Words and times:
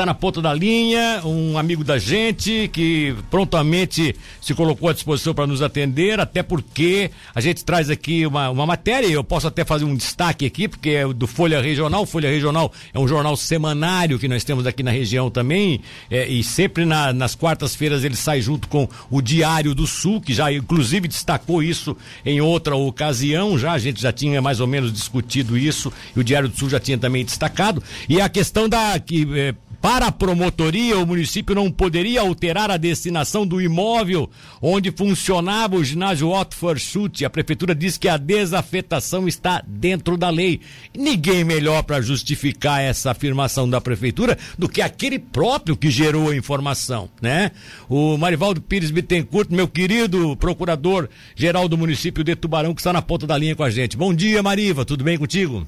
Está 0.00 0.06
na 0.06 0.14
ponta 0.14 0.40
da 0.40 0.54
linha, 0.54 1.22
um 1.24 1.58
amigo 1.58 1.82
da 1.82 1.98
gente 1.98 2.70
que 2.72 3.16
prontamente 3.32 4.14
se 4.40 4.54
colocou 4.54 4.88
à 4.88 4.92
disposição 4.92 5.34
para 5.34 5.44
nos 5.44 5.60
atender, 5.60 6.20
até 6.20 6.40
porque 6.40 7.10
a 7.34 7.40
gente 7.40 7.64
traz 7.64 7.90
aqui 7.90 8.24
uma, 8.24 8.48
uma 8.48 8.64
matéria, 8.64 9.08
eu 9.08 9.24
posso 9.24 9.48
até 9.48 9.64
fazer 9.64 9.84
um 9.84 9.96
destaque 9.96 10.46
aqui, 10.46 10.68
porque 10.68 10.90
é 10.90 11.08
do 11.12 11.26
Folha 11.26 11.60
Regional. 11.60 12.06
Folha 12.06 12.30
Regional 12.30 12.72
é 12.94 12.98
um 13.00 13.08
jornal 13.08 13.36
semanário 13.36 14.20
que 14.20 14.28
nós 14.28 14.44
temos 14.44 14.68
aqui 14.68 14.84
na 14.84 14.92
região 14.92 15.32
também, 15.32 15.80
é, 16.08 16.28
e 16.28 16.44
sempre 16.44 16.84
na, 16.84 17.12
nas 17.12 17.34
quartas-feiras 17.34 18.04
ele 18.04 18.14
sai 18.14 18.40
junto 18.40 18.68
com 18.68 18.88
o 19.10 19.20
Diário 19.20 19.74
do 19.74 19.84
Sul, 19.84 20.20
que 20.20 20.32
já 20.32 20.52
inclusive 20.52 21.08
destacou 21.08 21.60
isso 21.60 21.96
em 22.24 22.40
outra 22.40 22.76
ocasião, 22.76 23.58
já 23.58 23.72
a 23.72 23.78
gente 23.78 24.00
já 24.00 24.12
tinha 24.12 24.40
mais 24.40 24.60
ou 24.60 24.68
menos 24.68 24.92
discutido 24.92 25.58
isso, 25.58 25.92
e 26.14 26.20
o 26.20 26.22
Diário 26.22 26.48
do 26.48 26.56
Sul 26.56 26.70
já 26.70 26.78
tinha 26.78 26.96
também 26.96 27.24
destacado. 27.24 27.82
E 28.08 28.20
a 28.20 28.28
questão 28.28 28.68
da. 28.68 28.96
que 29.00 29.26
é, 29.36 29.54
para 29.80 30.06
a 30.06 30.12
promotoria, 30.12 30.98
o 30.98 31.06
município 31.06 31.54
não 31.54 31.70
poderia 31.70 32.20
alterar 32.20 32.68
a 32.68 32.76
destinação 32.76 33.46
do 33.46 33.60
imóvel 33.60 34.28
onde 34.60 34.90
funcionava 34.90 35.76
o 35.76 35.84
ginásio 35.84 36.30
Otto 36.30 36.56
Forschutt. 36.56 37.24
A 37.24 37.30
prefeitura 37.30 37.74
diz 37.74 37.96
que 37.96 38.08
a 38.08 38.16
desafetação 38.16 39.28
está 39.28 39.62
dentro 39.64 40.16
da 40.16 40.30
lei. 40.30 40.60
Ninguém 40.96 41.44
melhor 41.44 41.84
para 41.84 42.00
justificar 42.00 42.82
essa 42.82 43.12
afirmação 43.12 43.70
da 43.70 43.80
prefeitura 43.80 44.36
do 44.58 44.68
que 44.68 44.82
aquele 44.82 45.18
próprio 45.18 45.76
que 45.76 45.90
gerou 45.90 46.30
a 46.30 46.36
informação, 46.36 47.08
né? 47.22 47.52
O 47.88 48.16
Marivaldo 48.18 48.60
Pires 48.60 48.90
Bittencourt, 48.90 49.48
meu 49.50 49.68
querido 49.68 50.36
procurador 50.36 51.08
geral 51.36 51.68
do 51.68 51.78
município 51.78 52.24
de 52.24 52.34
Tubarão, 52.34 52.74
que 52.74 52.80
está 52.80 52.92
na 52.92 53.00
ponta 53.00 53.28
da 53.28 53.38
linha 53.38 53.54
com 53.54 53.62
a 53.62 53.70
gente. 53.70 53.96
Bom 53.96 54.12
dia, 54.12 54.42
Mariva, 54.42 54.84
tudo 54.84 55.04
bem 55.04 55.16
contigo? 55.16 55.64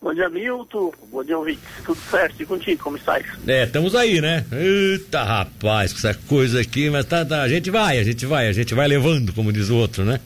Bom 0.00 0.14
dia, 0.14 0.28
Milton. 0.28 0.92
Bom 1.10 1.24
dia, 1.24 1.36
ouvinte. 1.36 1.60
Tudo 1.84 2.00
certo? 2.10 2.40
E 2.40 2.46
contigo, 2.46 2.82
como 2.82 2.96
estás? 2.96 3.26
É, 3.46 3.64
estamos 3.64 3.94
aí, 3.94 4.20
né? 4.20 4.44
Eita, 4.52 5.24
rapaz, 5.24 5.92
com 5.92 5.98
essa 5.98 6.14
coisa 6.14 6.60
aqui, 6.60 6.88
mas 6.88 7.04
tá, 7.04 7.24
tá, 7.24 7.42
a 7.42 7.48
gente 7.48 7.68
vai, 7.70 7.98
a 7.98 8.04
gente 8.04 8.24
vai, 8.24 8.46
a 8.46 8.52
gente 8.52 8.74
vai 8.74 8.86
levando, 8.86 9.32
como 9.32 9.52
diz 9.52 9.70
o 9.70 9.76
outro, 9.76 10.04
né? 10.04 10.20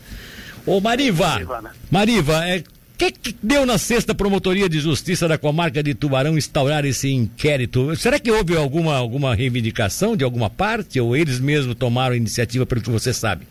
Ô, 0.66 0.80
Mariva, 0.80 1.26
Mariva, 1.26 1.62
né? 1.62 1.70
Mariva 1.90 2.46
é, 2.46 2.62
que, 3.10 3.10
que 3.10 3.36
deu 3.42 3.66
na 3.66 3.78
sexta 3.78 4.14
promotoria 4.14 4.68
de 4.68 4.78
justiça 4.78 5.26
da 5.26 5.36
comarca 5.36 5.82
de 5.82 5.94
Tubarão 5.94 6.36
instaurar 6.36 6.84
esse 6.84 7.10
inquérito? 7.10 7.96
Será 7.96 8.18
que 8.18 8.30
houve 8.30 8.56
alguma, 8.56 8.94
alguma 8.94 9.34
reivindicação 9.34 10.16
de 10.16 10.22
alguma 10.22 10.48
parte 10.48 11.00
ou 11.00 11.16
eles 11.16 11.40
mesmos 11.40 11.74
tomaram 11.74 12.14
a 12.14 12.16
iniciativa 12.16 12.66
pelo 12.66 12.82
que 12.82 12.90
você 12.90 13.12
sabe? 13.12 13.46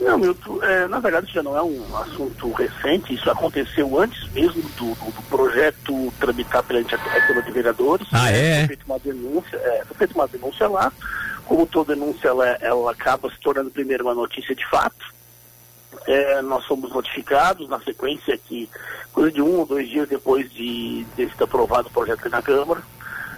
Não, 0.00 0.16
Milton, 0.16 0.62
é, 0.62 0.86
na 0.86 1.00
verdade 1.00 1.32
já 1.32 1.42
não 1.42 1.56
é 1.56 1.62
um 1.62 1.96
assunto 1.96 2.52
recente, 2.52 3.14
isso 3.14 3.28
aconteceu 3.30 3.98
antes 3.98 4.30
mesmo 4.32 4.62
do, 4.76 4.94
do, 4.94 5.10
do 5.10 5.22
projeto 5.28 6.12
tramitar 6.20 6.62
perante 6.62 6.94
a, 6.94 6.98
Câmara 6.98 7.42
de 7.42 7.52
Vereadores. 7.52 8.06
Ah, 8.12 8.30
é? 8.30 8.58
Foi 8.60 8.68
feita 8.68 8.84
uma 8.86 8.98
denúncia, 8.98 9.56
é, 9.56 9.84
foi 9.86 9.96
feita 9.96 10.14
uma 10.14 10.28
denúncia 10.28 10.68
lá, 10.68 10.92
como 11.44 11.66
toda 11.66 11.94
denúncia 11.94 12.28
ela, 12.28 12.46
ela 12.60 12.92
acaba 12.92 13.28
se 13.30 13.40
tornando 13.40 13.70
primeiro 13.70 14.04
uma 14.04 14.14
notícia 14.14 14.54
de 14.54 14.64
fato. 14.68 15.18
É, 16.06 16.40
nós 16.42 16.64
fomos 16.64 16.90
notificados 16.92 17.68
na 17.68 17.80
sequência 17.80 18.38
que, 18.38 18.68
coisa 19.12 19.32
de 19.32 19.42
um 19.42 19.58
ou 19.58 19.66
dois 19.66 19.88
dias 19.88 20.08
depois 20.08 20.50
de, 20.52 21.04
de 21.16 21.26
ter 21.26 21.44
aprovado 21.44 21.88
o 21.88 21.90
projeto 21.90 22.20
aqui 22.20 22.28
na 22.28 22.40
Câmara, 22.40 22.82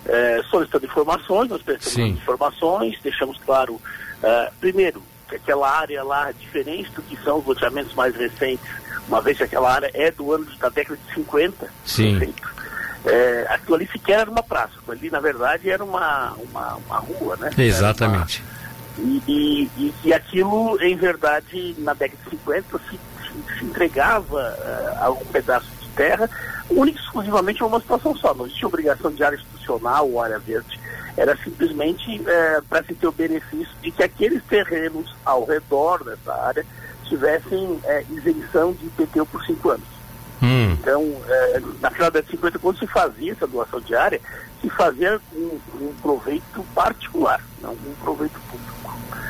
é, 0.05 0.43
solicitando 0.51 0.87
informações, 0.87 1.49
nós 1.49 1.63
prestamos 1.63 2.21
informações, 2.21 2.99
deixamos 3.03 3.39
claro, 3.39 3.81
é, 4.23 4.51
primeiro, 4.61 5.03
que 5.31 5.37
aquela 5.37 5.71
área 5.71 6.03
lá, 6.03 6.33
diferente 6.33 6.91
do 6.91 7.03
que 7.03 7.17
são 7.23 7.39
os 7.39 7.47
loteamentos 7.47 7.95
mais 7.95 8.15
recentes, 8.15 8.67
uma 9.09 9.21
vez 9.21 9.39
que 9.39 9.45
aquela 9.45 9.73
área 9.73 9.91
é 9.95 10.11
do 10.11 10.33
ano 10.33 10.47
da 10.59 10.69
década 10.69 10.99
de 11.07 11.15
50, 11.15 11.73
Sim. 11.85 12.35
É, 13.05 13.47
aquilo 13.49 13.77
ali 13.77 13.89
sequer 13.91 14.21
era 14.21 14.31
uma 14.31 14.43
praça, 14.43 14.75
ali 14.89 15.09
na 15.11 15.21
verdade 15.21 15.71
era 15.71 15.83
uma, 15.83 16.35
uma, 16.35 16.75
uma 16.75 16.99
rua, 16.99 17.37
né? 17.37 17.51
Exatamente. 17.57 18.45
Uma, 18.99 19.23
e, 19.27 19.71
e, 19.79 19.95
e, 20.05 20.13
aquilo, 20.13 20.79
em 20.83 20.95
verdade, 20.97 21.75
na 21.79 21.95
década 21.95 22.23
de 22.25 22.31
50 22.31 22.79
se, 22.79 22.91
se, 22.91 23.59
se 23.59 23.65
entregava 23.65 24.37
uh, 24.37 25.05
a 25.05 25.11
um 25.11 25.25
pedaço 25.27 25.67
de 25.81 25.89
terra, 25.89 26.29
única 26.69 26.99
e 26.99 27.03
exclusivamente 27.03 27.65
uma 27.65 27.81
situação 27.81 28.15
só, 28.17 28.35
não 28.35 28.45
existia 28.45 28.69
obrigação 28.69 29.11
de 29.11 29.25
área 29.25 29.37
institucional 29.37 30.11
ou 30.11 30.21
área 30.21 30.39
verde 30.39 30.79
era 31.17 31.37
simplesmente 31.37 32.21
é, 32.27 32.61
para 32.69 32.83
se 32.85 32.95
ter 32.95 33.07
o 33.07 33.13
benefício 33.13 33.75
de 33.83 33.91
que 33.91 34.03
aqueles 34.03 34.43
terrenos 34.45 35.15
ao 35.25 35.45
redor 35.45 36.05
dessa 36.05 36.35
área 36.35 36.65
tivessem 37.05 37.81
é, 37.85 38.05
isenção 38.11 38.73
de 38.73 38.87
IPTU 38.87 39.27
por 39.27 39.45
cinco 39.45 39.71
anos. 39.71 39.87
Hum. 40.43 40.73
Então, 40.73 41.03
é, 41.29 41.61
na 41.81 41.91
final 41.91 42.11
de 42.11 42.23
50, 42.23 42.59
quando 42.59 42.79
se 42.79 42.87
fazia 42.87 43.33
essa 43.33 43.47
doação 43.47 43.81
diária, 43.81 44.21
se 44.61 44.71
fazia 44.71 45.21
um, 45.35 45.59
um 45.81 45.95
proveito 46.01 46.65
particular, 46.75 47.45
não 47.61 47.73
um 47.73 47.95
proveito 48.03 48.41
público. 48.51 48.80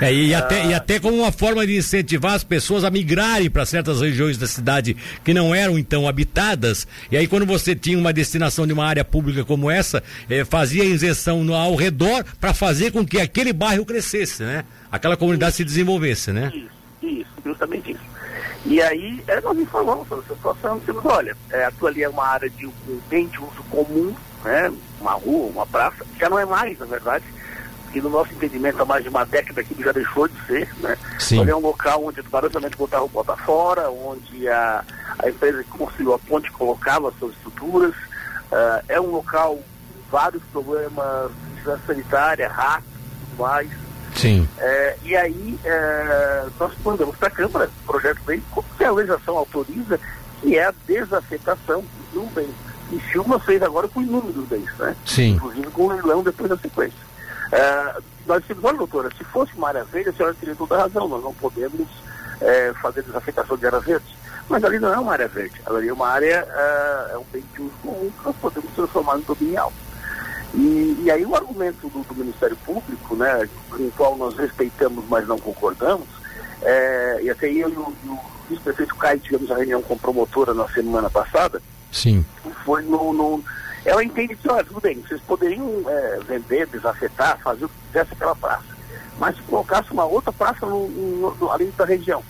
É, 0.01 0.13
e, 0.13 0.35
até, 0.35 0.67
e 0.67 0.73
até 0.73 0.99
como 0.99 1.19
uma 1.19 1.31
forma 1.31 1.67
de 1.67 1.77
incentivar 1.77 2.33
as 2.33 2.43
pessoas 2.43 2.85
a 2.85 2.91
migrarem 2.91 3.51
para 3.51 3.67
certas 3.67 4.01
regiões 4.01 4.39
da 4.39 4.47
cidade 4.47 4.97
que 5.23 5.35
não 5.35 5.55
eram 5.55 5.79
então 5.79 6.09
habitadas. 6.09 6.89
E 7.11 7.17
aí, 7.17 7.29
quando 7.29 7.45
você 7.45 7.77
tinha 7.77 7.99
uma 7.99 8.13
destinação 8.13 8.67
de 8.67 8.73
uma 8.73 8.87
área 8.87 9.05
pública 9.05 9.45
como 9.45 9.71
essa, 9.71 10.03
é, 10.29 10.43
fazia 10.43 10.85
isenção 10.85 11.45
no, 11.45 11.55
ao 11.55 11.75
redor 11.75 12.25
para 12.41 12.55
fazer 12.55 12.93
com 12.93 13.05
que 13.05 13.21
aquele 13.21 13.53
bairro 13.53 13.85
crescesse, 13.85 14.43
né? 14.43 14.65
Aquela 14.91 15.19
comunidade 15.19 15.51
isso, 15.51 15.59
se 15.59 15.65
desenvolvesse, 15.65 16.33
né? 16.33 16.51
Isso, 16.55 16.71
isso, 17.03 17.31
justamente 17.45 17.93
isso. 17.93 18.11
E 18.65 18.81
aí, 18.81 19.23
é, 19.27 19.41
nós 19.43 19.59
informamos 19.59 20.09
sobre 20.09 20.25
essa 20.25 20.35
situação, 20.35 20.79
dizemos, 20.79 21.05
olha, 21.05 21.37
é, 21.51 21.65
aquilo 21.65 21.89
ali 21.89 22.03
é 22.03 22.09
uma 22.09 22.27
área 22.27 22.49
de 22.49 22.67
um 22.67 22.73
bem 23.09 23.27
de 23.27 23.39
uso 23.39 23.63
comum, 23.71 24.15
né? 24.45 24.73
Uma 24.99 25.13
rua, 25.13 25.51
uma 25.51 25.67
praça, 25.67 26.07
já 26.19 26.31
não 26.31 26.39
é 26.39 26.47
mais, 26.47 26.79
na 26.79 26.87
verdade 26.87 27.25
que 27.93 28.01
no 28.01 28.11
nosso 28.11 28.33
entendimento 28.33 28.81
há 28.81 28.85
mais 28.85 29.03
de 29.03 29.09
uma 29.09 29.25
década 29.25 29.61
aquilo 29.61 29.83
já 29.83 29.93
deixou 29.93 30.29
de 30.29 30.47
ser, 30.47 30.69
né? 30.79 30.97
Sim. 31.19 31.49
é 31.49 31.55
um 31.55 31.61
local 31.61 32.05
onde 32.05 32.21
o 32.21 32.51
também 32.51 32.71
botava 32.77 33.05
o 33.05 33.09
bota 33.09 33.37
fora, 33.37 33.91
onde 33.91 34.49
a, 34.49 34.85
a 35.19 35.29
empresa 35.29 35.63
que 35.65 35.71
construiu 35.71 36.15
a 36.15 36.19
ponte 36.19 36.51
colocava 36.53 37.13
suas 37.19 37.33
estruturas. 37.35 37.95
Uh, 38.51 38.83
é 38.89 39.01
um 39.01 39.11
local 39.11 39.57
com 39.57 40.11
vários 40.11 40.43
problemas 40.53 41.31
de 41.57 41.87
sanitária, 41.87 42.49
ratos 42.49 42.89
e 42.89 43.27
tudo 43.27 43.43
mais. 43.43 43.71
Sim. 44.15 44.49
É, 44.59 44.97
e 45.05 45.17
aí 45.17 45.59
é, 45.65 46.47
nós 46.59 46.73
mandamos 46.85 47.17
para 47.17 47.29
a 47.29 47.31
Câmara 47.31 47.71
o 47.85 47.87
projeto 47.87 48.21
bem, 48.27 48.43
que 48.77 48.85
a 48.85 48.91
legislação 48.91 49.39
autoriza, 49.39 50.01
que 50.41 50.59
é 50.59 50.65
a 50.65 50.75
desafetação 50.87 51.85
do 52.13 52.23
bem. 52.35 52.49
E 52.93 53.01
Silva 53.13 53.39
fez 53.39 53.63
agora 53.63 53.87
com 53.87 54.03
inúmeros 54.03 54.45
bens, 54.47 54.69
né? 54.79 54.97
Sim. 55.07 55.35
Inclusive 55.35 55.67
com 55.69 55.85
o 55.85 55.93
leilão 55.93 56.23
depois 56.23 56.51
da 56.51 56.57
sequência. 56.57 57.10
É, 57.53 58.01
nós 58.27 58.41
dissemos, 58.43 58.65
olha 58.65 58.79
doutora, 58.79 59.11
se 59.17 59.25
fosse 59.25 59.55
uma 59.55 59.69
área 59.69 59.85
verde, 59.85 60.11
a 60.11 60.13
senhora 60.13 60.35
teria 60.35 60.55
toda 60.55 60.77
a 60.77 60.83
razão, 60.83 61.09
nós 61.09 61.23
não 61.23 61.35
podemos 61.35 61.89
é, 62.41 62.73
fazer 62.81 63.03
desafetação 63.03 63.57
de 63.57 63.67
área 63.67 63.81
verde. 63.81 64.19
Mas 64.49 64.65
ali 64.65 64.79
não 64.79 64.93
é 64.93 64.99
uma 64.99 65.13
área 65.13 65.29
verde, 65.29 65.61
ali 65.67 65.89
é 65.89 65.93
uma 65.93 66.09
área, 66.09 66.47
é, 66.49 67.15
é 67.15 67.19
um 67.19 67.25
bem 67.33 67.45
de 67.55 67.63
uso 67.63 67.73
comum 67.83 68.11
que 68.11 68.25
nós 68.25 68.37
podemos 68.37 68.71
transformar 68.73 69.19
em 69.19 69.23
dominial. 69.23 69.73
E, 70.55 71.03
e 71.05 71.11
aí 71.11 71.25
o 71.25 71.35
argumento 71.35 71.89
do, 71.89 72.03
do, 72.03 72.15
Ministério 72.15 72.57
Público, 72.57 73.15
né, 73.15 73.49
com 73.69 73.77
o 73.77 73.93
qual 73.97 74.17
nós 74.17 74.37
respeitamos, 74.37 75.05
mas 75.09 75.27
não 75.29 75.39
concordamos, 75.39 76.09
é, 76.63 77.21
e 77.23 77.31
até 77.31 77.47
eu 77.47 77.69
e 77.69 77.77
o, 77.77 77.83
o 77.83 78.19
vice-prefeito 78.49 78.97
Caio 78.97 79.21
tivemos 79.21 79.51
a 79.51 79.57
reunião 79.57 79.81
com 79.83 79.95
a 79.95 79.97
promotora 79.97 80.53
na 80.53 80.69
semana 80.69 81.09
passada, 81.09 81.63
Sim. 81.93 82.25
foi 82.65 82.83
no, 82.83 83.13
no 83.13 83.45
ela 83.85 84.05
entende 84.05 84.37
que, 84.37 84.49
olha, 84.49 84.65
tudo 84.65 84.81
bem, 84.81 85.01
vocês 85.01 85.21
poderiam 85.23 85.83
é, 85.87 86.19
vender, 86.27 86.67
desafetar, 86.67 87.39
fazer 87.39 87.65
o 87.65 87.69
que 87.69 87.75
quisesse 87.87 88.13
aquela 88.13 88.37
praça. 88.37 88.65
Mas 89.19 89.37
se 89.37 89.43
colocasse 89.43 89.91
uma 89.93 90.05
outra 90.05 90.33
praça 90.33 90.67
no, 90.67 90.89
no, 90.89 91.35
no, 91.35 91.53
ali 91.53 91.67
da 91.77 91.85
região. 91.85 92.23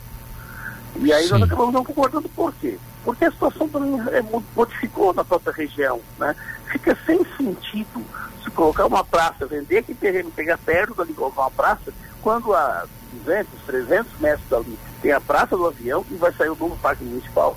E 0.96 1.12
aí 1.12 1.24
Sim. 1.24 1.30
nós 1.30 1.42
acabamos 1.42 1.74
não 1.74 1.84
concordando 1.84 2.28
por 2.28 2.52
quê? 2.54 2.78
Porque 3.04 3.24
a 3.24 3.30
situação 3.30 3.68
também 3.68 3.94
é, 4.08 4.22
modificou 4.54 5.12
na 5.14 5.24
própria 5.24 5.52
região. 5.52 6.00
Né? 6.18 6.34
Fica 6.66 6.96
sem 7.06 7.24
sentido 7.36 8.04
se 8.42 8.50
colocar 8.50 8.86
uma 8.86 9.04
praça, 9.04 9.46
vender 9.46 9.78
aquele 9.78 9.98
terreno, 9.98 10.30
pegar 10.30 10.58
perto 10.58 10.94
dali, 10.94 11.12
colocar 11.12 11.42
uma 11.42 11.50
praça, 11.50 11.92
quando 12.22 12.54
a 12.54 12.84
200, 13.24 13.48
300 13.66 14.20
metros 14.20 14.48
dali 14.48 14.78
tem 15.02 15.12
a 15.12 15.20
praça 15.20 15.56
do 15.56 15.66
avião 15.66 16.04
e 16.10 16.14
vai 16.14 16.32
sair 16.32 16.50
o 16.50 16.56
novo 16.56 16.76
parque 16.76 17.04
municipal. 17.04 17.56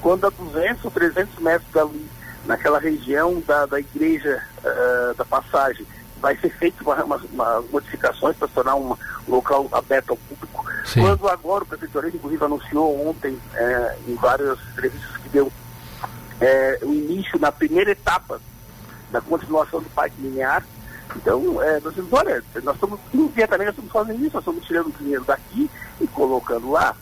Quando 0.00 0.26
a 0.26 0.30
200 0.30 0.84
ou 0.84 0.90
300 0.90 1.38
metros 1.38 1.70
dali 1.72 2.08
naquela 2.44 2.78
região 2.78 3.40
da, 3.46 3.66
da 3.66 3.80
igreja 3.80 4.42
uh, 4.58 5.14
da 5.14 5.24
passagem. 5.24 5.86
Vai 6.20 6.36
ser 6.36 6.50
feito 6.50 6.82
uma, 6.82 7.02
uma, 7.02 7.16
uma 7.16 7.62
modificações 7.70 8.36
para 8.36 8.48
tornar 8.48 8.76
um 8.76 8.94
local 9.26 9.68
aberto 9.72 10.10
ao 10.10 10.16
público. 10.16 10.64
Sim. 10.84 11.00
Quando 11.00 11.28
agora 11.28 11.64
o 11.64 11.66
Prefeitura, 11.66 12.08
inclusive, 12.08 12.44
anunciou 12.44 13.08
ontem, 13.08 13.38
é, 13.54 13.96
em 14.06 14.14
várias 14.16 14.58
entrevistas 14.72 15.16
que 15.18 15.28
deu, 15.30 15.50
é, 16.40 16.78
o 16.82 16.92
início 16.92 17.38
na 17.38 17.50
primeira 17.50 17.92
etapa 17.92 18.40
da 19.10 19.20
continuação 19.20 19.80
do 19.80 19.88
parque 19.90 20.20
linear. 20.20 20.64
Então, 21.16 21.62
é, 21.62 21.80
nós 21.80 21.94
dizemos, 21.94 22.12
olha, 22.12 22.42
nós 22.62 22.74
estamos 22.74 23.00
imediatamente 23.12 23.66
nós 23.66 23.74
estamos 23.74 23.92
fazendo 23.92 24.24
isso, 24.24 24.34
nós 24.34 24.42
estamos 24.42 24.66
tirando 24.66 24.98
dinheiro 24.98 25.24
daqui 25.24 25.70
e 26.00 26.06
colocando 26.06 26.70
lá. 26.70 26.94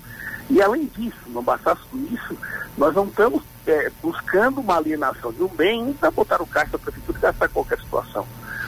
E 0.50 0.62
além 0.62 0.86
disso, 0.86 1.18
não 1.28 1.42
bastasse 1.42 1.82
isso, 2.10 2.36
nós 2.76 2.94
não 2.94 3.06
estamos 3.06 3.42
é, 3.66 3.90
buscando 4.02 4.60
uma 4.60 4.76
alienação 4.76 5.32
de 5.32 5.42
um 5.42 5.48
bem 5.48 5.92
para 5.92 6.10
botar 6.10 6.40
o 6.40 6.46
caixa 6.46 6.72
da 6.72 6.78
prefeitura 6.78 7.18
e 7.18 7.20
gastar 7.20 7.48
qualquer 7.48 7.78
situação. 7.78 8.26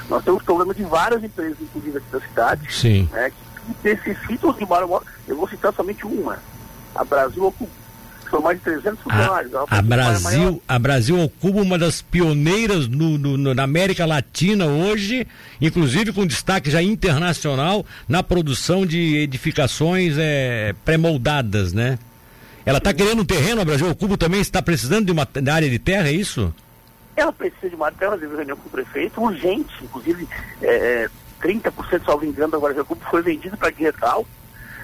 Nós 0.09 0.25
temos 0.25 0.43
problema 0.43 0.75
de 0.75 0.83
várias 0.83 1.23
empresas, 1.23 1.57
inclusive 1.61 1.99
aqui 1.99 2.11
da 2.11 2.21
cidade, 2.21 2.73
Sim. 2.73 3.09
Né, 3.13 3.31
que 3.31 3.89
necessitam 3.89 4.53
de 4.53 4.65
uma. 4.65 5.03
Eu 5.27 5.37
vou 5.37 5.49
citar 5.49 5.73
somente 5.73 6.05
uma. 6.05 6.39
A 6.95 7.05
Brasil 7.05 7.55
são 8.31 8.41
mais 8.41 8.59
de 8.59 8.65
300 8.65 9.01
funcionários. 9.01 9.55
A, 9.55 9.65
a 9.69 9.83
Brasil, 9.83 10.63
a 10.67 10.79
Brasil 10.79 11.21
ocupa 11.21 11.61
uma 11.61 11.79
das 11.79 12.01
pioneiras 12.01 12.89
no, 12.89 13.19
no, 13.19 13.37
no, 13.37 13.55
na 13.55 13.65
América 13.65 14.07
Latina 14.07 14.67
hoje, 14.67 15.27
inclusive 15.61 16.13
com 16.13 16.27
destaque 16.27 16.71
já 16.71 16.83
internacional 16.83 17.85
na 18.09 18.23
produção 18.23 18.87
de 18.87 19.17
edificações 19.17 20.17
é, 20.19 20.75
pré-moldadas, 20.85 21.73
né? 21.73 21.99
Ela 22.65 22.79
está 22.79 22.93
querendo 22.93 23.23
um 23.23 23.25
terreno, 23.25 23.61
a 23.61 23.65
Brasil 23.65 23.91
Ocupa 23.91 24.17
também 24.17 24.41
está 24.41 24.63
precisando 24.63 25.07
de 25.07 25.13
uma 25.13 25.27
área 25.53 25.69
de 25.69 25.79
terra, 25.79 26.09
é 26.09 26.13
isso? 26.13 26.55
Ela 27.17 27.33
precisa 27.33 27.69
de 27.69 27.75
uma 27.75 27.91
terra, 27.91 28.17
teve 28.17 28.37
reunião 28.37 28.57
com 28.57 28.69
o 28.69 28.71
prefeito, 28.71 29.21
urgente, 29.21 29.73
inclusive 29.83 30.29
é, 30.63 31.09
30%, 31.43 32.05
salvo 32.05 32.25
engano, 32.25 32.53
da 32.53 32.59
Brasil 32.59 32.83
Ocupa 32.83 33.05
foi 33.11 33.23
vendido 33.23 33.57
para 33.57 33.71
Guerral, 33.71 34.27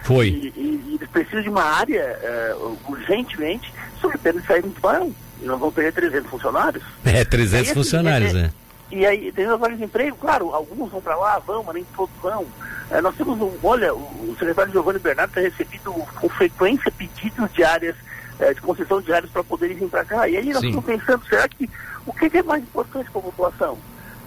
foi. 0.02 0.28
E, 0.28 0.52
e, 0.56 0.94
eles 0.96 1.08
precisam 1.10 1.42
de 1.42 1.48
uma 1.48 1.62
área 1.62 2.00
é, 2.00 2.56
urgentemente, 2.88 3.72
sob 4.00 4.16
pena 4.18 4.40
de 4.40 4.46
sair 4.46 4.62
do 4.62 4.80
barão. 4.80 5.12
E 5.40 5.44
nós 5.44 5.58
vamos 5.58 5.74
perder 5.74 5.92
300 5.92 6.30
funcionários. 6.30 6.84
É, 7.04 7.24
300 7.24 7.54
aí, 7.54 7.60
assim, 7.60 7.74
funcionários, 7.74 8.34
é, 8.34 8.40
é. 8.40 8.50
E 8.90 9.04
aí, 9.04 9.32
tem 9.32 9.46
de 9.76 9.84
emprego, 9.84 10.16
claro, 10.16 10.54
alguns 10.54 10.90
vão 10.90 11.00
para 11.00 11.16
lá, 11.16 11.38
vão, 11.40 11.64
mas 11.64 11.74
nem 11.74 11.84
todos 11.96 12.14
vão. 12.22 12.46
É, 12.88 13.00
nós 13.00 13.16
temos 13.16 13.40
um, 13.40 13.52
olha, 13.62 13.92
o 13.92 14.36
secretário 14.38 14.72
Giovanni 14.72 15.00
Bernardo 15.00 15.32
tem 15.32 15.42
recebido 15.42 15.92
com 15.92 16.28
frequência 16.28 16.90
pedidos 16.92 17.52
de 17.52 17.64
áreas, 17.64 17.96
é, 18.38 18.54
de 18.54 18.60
concessão 18.60 19.00
de 19.00 19.12
áreas 19.12 19.30
para 19.30 19.42
poderem 19.42 19.76
vir 19.76 19.88
para 19.88 20.04
cá. 20.04 20.28
E 20.28 20.36
aí 20.36 20.52
nós 20.52 20.60
Sim. 20.60 20.68
estamos 20.68 20.84
pensando, 20.84 21.26
será 21.28 21.48
que 21.48 21.68
o 22.06 22.12
que 22.12 22.38
é 22.38 22.42
mais 22.44 22.62
importante 22.62 23.10
para 23.10 23.20
a 23.20 23.24
população? 23.24 23.76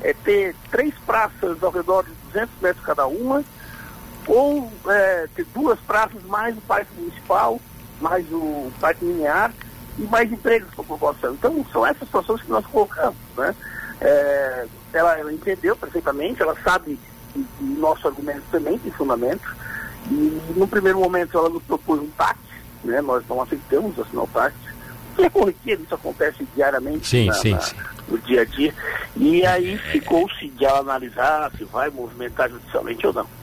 É 0.02 0.14
ter 0.14 0.54
três 0.70 0.94
praças 1.06 1.64
ao 1.64 1.72
redor 1.72 2.04
de 2.04 2.12
200 2.34 2.50
metros 2.62 2.86
cada 2.86 3.08
uma, 3.08 3.44
ou 4.30 4.72
é, 4.88 5.28
ter 5.36 5.46
duas 5.56 5.80
praças 5.80 6.24
mais 6.26 6.56
o 6.56 6.62
parque 6.62 6.94
municipal, 6.96 7.60
mais 8.00 8.24
o 8.32 8.72
parque 8.80 9.04
linear 9.04 9.52
e 9.98 10.04
mais 10.04 10.32
empregos 10.32 10.70
para 10.76 10.84
a 10.84 10.88
população. 10.88 11.34
Então 11.34 11.66
são 11.74 11.86
essas 11.86 12.08
situações 12.08 12.42
que 12.44 12.50
nós 12.50 12.66
colocamos. 12.68 13.18
Né? 13.36 13.56
É, 14.00 14.68
ela, 14.94 15.18
ela, 15.18 15.34
entendeu 15.34 15.76
perfeitamente, 15.76 16.42
ela 16.44 16.56
sabe 16.64 17.00
que, 17.34 17.44
que 17.44 17.64
nosso 17.64 18.08
argumento 18.08 18.44
também 18.52 18.78
tem 18.78 18.92
fundamento. 18.92 19.56
E 20.12 20.42
no 20.56 20.68
primeiro 20.68 21.00
momento 21.00 21.38
ela 21.38 21.50
nos 21.50 21.64
propôs 21.64 22.00
um 22.00 22.10
TAC, 22.12 22.38
né? 22.84 23.02
nós 23.02 23.24
não 23.28 23.42
aceitamos 23.42 24.00
assinar 24.00 24.24
o 24.24 24.28
TAC, 24.28 24.54
que 25.16 25.24
é 25.24 25.30
corriqueiro, 25.30 25.82
isso 25.82 25.96
acontece 25.96 26.48
diariamente 26.56 27.08
sim, 27.08 27.26
na, 27.26 27.34
sim, 27.34 27.52
na, 27.54 27.62
sim. 27.62 27.76
no 28.08 28.18
dia 28.20 28.44
a 28.44 28.46
dia. 28.46 28.74
E 29.16 29.44
aí 29.44 29.78
ficou-se 29.92 30.48
de 30.50 30.66
ela 30.66 30.80
analisar 30.80 31.52
se 31.58 31.64
vai 31.66 31.90
movimentar 31.90 32.48
judicialmente 32.48 33.06
ou 33.08 33.14
não 33.14 33.39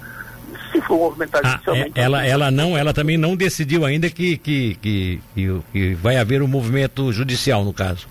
se 0.72 0.80
for 0.80 0.98
movimentar 0.98 1.40
ah, 1.44 1.50
judicialmente. 1.50 1.98
É, 1.98 2.02
ela, 2.02 2.26
ela 2.26 2.50
não, 2.50 2.76
ela 2.76 2.92
também 2.92 3.16
não 3.16 3.36
decidiu 3.36 3.84
ainda 3.84 4.08
que, 4.10 4.36
que, 4.36 4.74
que, 4.80 5.20
que, 5.34 5.62
que 5.72 5.94
vai 5.94 6.16
haver 6.16 6.42
um 6.42 6.48
movimento 6.48 7.12
judicial 7.12 7.64
no 7.64 7.72
caso. 7.72 8.08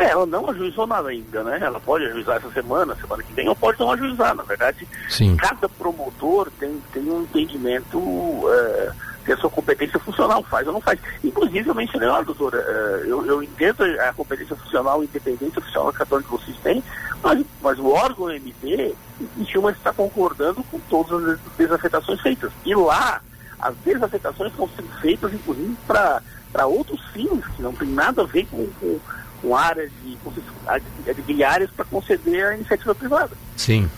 É, 0.00 0.12
ela 0.12 0.24
não 0.24 0.48
ajuizou 0.48 0.86
nada 0.86 1.10
ainda, 1.10 1.44
né? 1.44 1.58
Ela 1.60 1.78
pode 1.78 2.06
ajuizar 2.06 2.38
essa 2.38 2.50
semana, 2.52 2.96
semana 2.96 3.22
que 3.22 3.34
vem, 3.34 3.46
ou 3.46 3.54
pode 3.54 3.78
não 3.78 3.92
ajuizar. 3.92 4.34
Na 4.34 4.42
verdade, 4.42 4.88
Sim. 5.10 5.36
cada 5.36 5.68
promotor 5.68 6.50
tem, 6.58 6.80
tem 6.90 7.02
um 7.02 7.20
entendimento, 7.20 7.98
uh, 7.98 8.92
tem 9.26 9.34
a 9.34 9.36
sua 9.36 9.50
competência 9.50 9.98
funcional, 9.98 10.42
faz 10.44 10.66
ou 10.66 10.72
não 10.72 10.80
faz. 10.80 10.98
Inclusive, 11.22 11.68
eu 11.68 11.74
mencionei 11.74 12.08
lá, 12.08 12.22
doutora, 12.22 12.56
uh, 12.56 13.06
eu, 13.06 13.26
eu 13.26 13.42
entendo 13.42 13.82
a 14.00 14.10
competência 14.14 14.56
funcional 14.56 15.04
independente 15.04 15.58
oficial 15.58 15.92
que 15.92 16.02
a 16.02 16.06
que 16.06 16.30
vocês 16.30 16.56
têm, 16.62 16.82
mas, 17.22 17.44
mas 17.60 17.78
o 17.78 17.88
órgão 17.88 18.28
MT 18.28 18.94
Enxuma 19.36 19.70
está 19.70 19.92
concordando 19.92 20.62
com 20.64 20.78
todas 20.80 21.28
as 21.28 21.38
desafetações 21.56 22.20
feitas. 22.20 22.52
E 22.64 22.74
lá, 22.74 23.20
as 23.58 23.74
desafetações 23.84 24.50
estão 24.50 24.68
sendo 24.74 24.88
feitas, 25.00 25.32
inclusive, 25.32 25.76
para 25.86 26.66
outros 26.66 27.00
fins, 27.12 27.44
que 27.56 27.62
não 27.62 27.72
tem 27.72 27.88
nada 27.88 28.22
a 28.22 28.26
ver 28.26 28.46
com, 28.46 28.66
com, 28.80 28.98
com 29.42 29.56
áreas 29.56 29.90
de, 30.02 30.16
de 30.16 31.22
para 31.70 31.84
conceder 31.84 32.46
a 32.46 32.54
iniciativa 32.54 32.94
privada. 32.94 33.36
Sim. 33.56 33.90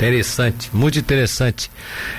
Interessante, 0.00 0.70
muito 0.72 0.98
interessante. 0.98 1.70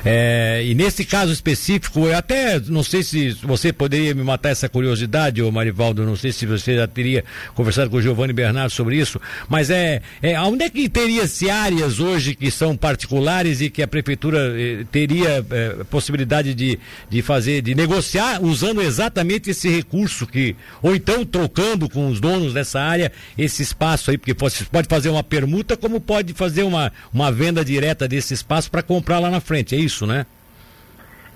É, 0.06 0.62
e 0.64 0.76
nesse 0.76 1.04
caso 1.04 1.34
específico, 1.34 2.02
eu 2.02 2.16
até 2.16 2.60
não 2.60 2.84
sei 2.84 3.02
se 3.02 3.32
você 3.42 3.74
poderia 3.74 4.14
me 4.14 4.22
matar 4.24 4.50
essa 4.50 4.70
curiosidade, 4.70 5.42
ô 5.42 5.52
Marivaldo, 5.52 6.06
não 6.06 6.16
sei 6.16 6.32
se 6.32 6.46
você 6.46 6.76
já 6.76 6.88
teria 6.88 7.24
conversado 7.56 7.90
com 7.90 7.98
o 7.98 8.02
Giovanni 8.02 8.34
Bernardo 8.34 8.72
sobre 8.72 8.98
isso, 8.98 9.20
mas 9.50 9.72
é, 9.72 10.04
é 10.22 10.40
onde 10.40 10.66
é 10.66 10.70
que 10.70 10.88
teria-se 10.88 11.50
áreas 11.50 12.00
hoje 12.00 12.36
que 12.36 12.52
são 12.52 12.78
particulares 12.78 13.62
e 13.62 13.70
que 13.72 13.82
a 13.82 13.88
prefeitura 13.88 14.54
eh, 14.56 14.86
teria 14.92 15.44
eh, 15.50 15.84
possibilidade 15.90 16.54
de, 16.54 16.78
de 17.10 17.22
fazer, 17.24 17.64
de 17.64 17.74
negociar 17.74 18.44
usando 18.44 18.80
exatamente 18.84 19.50
esse 19.50 19.68
recurso 19.68 20.28
que, 20.28 20.56
ou 20.84 20.96
então 20.96 21.26
trocando 21.26 21.90
com 21.90 22.10
os 22.10 22.20
donos 22.20 22.54
dessa 22.54 22.80
área 22.80 23.12
esse 23.36 23.64
espaço 23.64 24.12
aí, 24.12 24.20
porque 24.20 24.36
pode, 24.36 24.68
fazer 24.88 25.10
uma 25.10 25.24
permuta 25.24 25.76
como 25.76 26.00
pode 26.00 26.34
fazer 26.34 26.62
uma, 26.62 26.94
uma 27.12 27.32
venda 27.32 27.66
de 27.66 27.71
direta 27.72 28.08
desse 28.08 28.34
espaço 28.34 28.70
para 28.70 28.84
comprar 28.84 29.20
lá 29.20 29.30
na 29.30 29.40
frente, 29.40 29.76
é 29.76 29.80
isso, 29.80 30.06
né? 30.06 30.26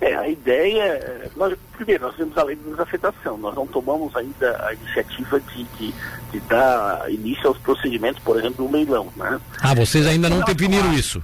É, 0.02 0.14
a 0.14 0.28
ideia, 0.28 1.32
nós, 1.38 1.58
primeiro, 1.78 2.04
nós 2.04 2.16
temos 2.16 2.38
a 2.38 2.44
lei 2.44 2.58
de 2.58 2.64
desafetação, 2.64 3.38
nós 3.38 3.56
não 3.56 3.66
tomamos 3.66 4.14
ainda 4.16 4.68
a 4.68 4.74
iniciativa 4.74 5.40
de, 5.40 5.64
de, 5.64 5.94
de 6.32 6.40
dar 6.42 7.10
início 7.10 7.48
aos 7.48 7.58
procedimentos, 7.60 8.22
por 8.22 8.38
exemplo, 8.38 8.68
do 8.68 8.72
leilão, 8.72 9.08
né? 9.16 9.40
Ah, 9.62 9.74
vocês 9.74 10.06
ainda 10.06 10.30
não 10.30 10.42
definiram 10.42 10.94
isso? 10.94 11.24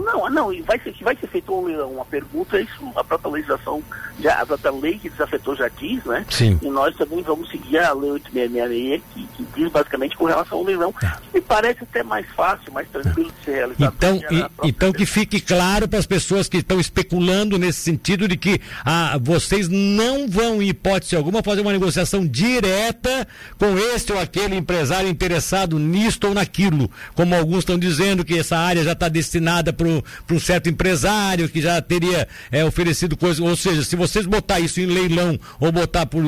Não, 0.00 0.30
não, 0.30 0.62
vai 0.64 0.78
ser, 0.78 0.94
vai 1.02 1.16
ser 1.16 1.26
feita 1.26 1.52
uma, 1.52 1.84
uma 1.84 2.04
pergunta, 2.04 2.58
isso 2.58 2.90
a 2.96 3.04
própria 3.04 3.32
legislação, 3.32 3.82
já, 4.18 4.40
a 4.40 4.46
própria 4.46 4.72
lei 4.72 4.98
que 4.98 5.10
desafetou 5.10 5.54
já 5.54 5.68
diz, 5.68 6.02
né? 6.04 6.24
Sim. 6.30 6.58
E 6.62 6.68
nós 6.68 6.96
também 6.96 7.22
vamos 7.22 7.50
seguir 7.50 7.78
a 7.78 7.92
lei 7.92 8.10
8666, 8.12 9.02
que, 9.12 9.26
que 9.36 9.46
diz 9.54 9.70
basicamente 9.70 10.16
com 10.16 10.24
relação 10.24 10.58
ao 10.58 10.64
leilão. 10.64 10.94
É. 11.02 11.06
Que 11.06 11.34
me 11.34 11.40
parece 11.40 11.82
até 11.82 12.02
mais 12.02 12.26
fácil, 12.34 12.72
mais 12.72 12.88
tranquilo 12.88 13.30
de 13.38 13.44
ser 13.44 13.54
realizado. 13.56 13.94
Então, 13.96 14.20
e, 14.30 14.68
então 14.68 14.92
que 14.92 15.04
fique 15.04 15.40
claro 15.40 15.86
para 15.86 15.98
as 15.98 16.06
pessoas 16.06 16.48
que 16.48 16.58
estão 16.58 16.80
especulando 16.80 17.58
nesse 17.58 17.80
sentido 17.80 18.26
de 18.26 18.36
que 18.36 18.60
ah, 18.84 19.18
vocês 19.20 19.68
não 19.68 20.28
vão, 20.28 20.62
em 20.62 20.68
hipótese 20.68 21.14
alguma, 21.14 21.42
fazer 21.42 21.60
uma 21.60 21.72
negociação 21.72 22.26
direta 22.26 23.28
com 23.58 23.76
este 23.94 24.12
ou 24.12 24.18
aquele 24.18 24.56
empresário 24.56 25.08
interessado 25.08 25.78
nisto 25.78 26.28
ou 26.28 26.34
naquilo. 26.34 26.90
Como 27.14 27.34
alguns 27.34 27.58
estão 27.58 27.78
dizendo 27.78 28.24
que 28.24 28.38
essa 28.38 28.56
área 28.56 28.82
já 28.82 28.92
está 28.92 29.08
destinada 29.08 29.72
para 29.72 29.89
para 30.26 30.36
um 30.36 30.40
certo 30.40 30.68
empresário 30.68 31.48
que 31.48 31.60
já 31.60 31.80
teria 31.80 32.28
é, 32.50 32.64
oferecido 32.64 33.16
coisas. 33.16 33.40
Ou 33.40 33.56
seja, 33.56 33.82
se 33.82 33.96
vocês 33.96 34.26
botar 34.26 34.60
isso 34.60 34.80
em 34.80 34.86
leilão 34.86 35.38
ou 35.58 35.72
botar 35.72 36.06
por 36.06 36.22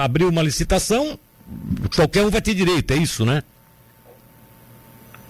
abrir 0.00 0.24
uma 0.24 0.42
licitação, 0.42 1.18
qualquer 1.94 2.24
um 2.24 2.30
vai 2.30 2.40
ter 2.40 2.54
direito, 2.54 2.92
é 2.92 2.96
isso, 2.96 3.24
né? 3.24 3.42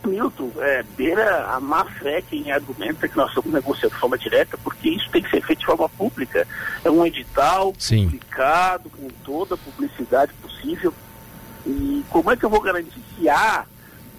Milton, 0.07 0.50
é, 0.59 0.83
beira 0.97 1.47
a 1.47 1.61
má 1.61 1.85
fé 1.85 2.23
quem 2.23 2.50
argumenta 2.50 3.09
que 3.09 3.16
nós 3.16 3.28
estamos 3.28 3.52
negociando 3.52 3.95
de 3.95 4.00
forma 4.00 4.16
direta, 4.16 4.57
porque 4.59 4.88
isso 4.88 5.09
tem 5.11 5.23
que 5.23 5.30
ser 5.30 5.42
feito 5.42 5.61
de 5.61 5.66
forma 5.66 5.88
pública. 5.88 6.47
É 6.85 6.90
um 6.90 7.04
edital 7.04 7.75
Sim. 7.78 8.04
publicado 8.04 8.90
com 8.90 9.09
toda 9.25 9.54
a 9.54 9.59
publicidade 9.59 10.33
possível. 10.35 10.95
E 11.66 12.04
como 12.09 12.30
é 12.30 12.37
que 12.37 12.45
eu 12.45 12.50
vou 12.50 12.61
garantir 12.61 13.00
que 13.16 13.28
A, 13.28 13.66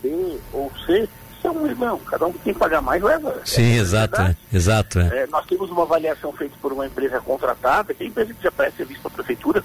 B 0.02 0.38
ou 0.54 0.72
C 0.86 1.08
é 1.48 1.52
um 1.52 1.66
irmão, 1.66 2.00
cada 2.00 2.28
um 2.28 2.34
que 2.34 2.40
tem 2.40 2.54
que 2.54 2.60
pagar 2.60 2.82
mais 2.82 3.02
leva. 3.02 3.42
Sim, 3.46 3.74
é, 3.74 3.78
exato, 3.78 4.22
é, 4.22 4.36
exato. 4.52 5.00
É. 5.00 5.24
É, 5.24 5.28
nós 5.28 5.46
temos 5.46 5.70
uma 5.70 5.84
avaliação 5.84 6.32
feita 6.34 6.56
por 6.62 6.74
uma 6.74 6.86
empresa 6.86 7.20
contratada, 7.22 7.94
que 7.94 8.04
é 8.04 8.06
a 8.06 8.10
empresa 8.10 8.34
que 8.34 8.44
já 8.44 8.52
presta 8.52 8.78
serviço 8.78 9.02
para 9.02 9.12
a 9.12 9.16
prefeitura 9.16 9.64